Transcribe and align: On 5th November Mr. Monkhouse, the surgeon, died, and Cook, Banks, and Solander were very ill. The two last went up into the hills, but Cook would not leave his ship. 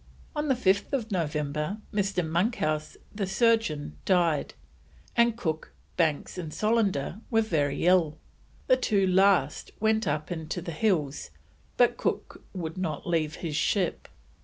On 0.35 0.47
5th 0.47 1.11
November 1.11 1.77
Mr. 1.93 2.27
Monkhouse, 2.27 2.97
the 3.13 3.27
surgeon, 3.27 3.97
died, 4.03 4.55
and 5.15 5.37
Cook, 5.37 5.73
Banks, 5.95 6.39
and 6.39 6.51
Solander 6.51 7.19
were 7.29 7.43
very 7.43 7.85
ill. 7.85 8.17
The 8.65 8.77
two 8.77 9.05
last 9.05 9.69
went 9.79 10.07
up 10.07 10.31
into 10.31 10.59
the 10.59 10.71
hills, 10.71 11.29
but 11.77 11.97
Cook 11.97 12.41
would 12.51 12.79
not 12.79 13.05
leave 13.07 13.35
his 13.45 13.55
ship. 13.55 14.07